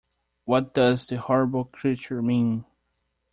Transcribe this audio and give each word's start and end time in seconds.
What 0.45 0.73
does 0.73 1.05
the 1.05 1.17
horrible 1.19 1.65
creature 1.65 2.23
mean? 2.23 2.65